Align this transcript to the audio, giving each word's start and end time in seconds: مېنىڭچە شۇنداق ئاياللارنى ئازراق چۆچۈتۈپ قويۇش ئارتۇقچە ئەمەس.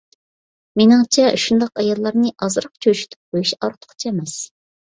مېنىڭچە 0.79 1.25
شۇنداق 1.43 1.75
ئاياللارنى 1.83 2.33
ئازراق 2.47 2.73
چۆچۈتۈپ 2.87 3.21
قويۇش 3.23 3.55
ئارتۇقچە 3.61 4.13
ئەمەس. 4.15 4.39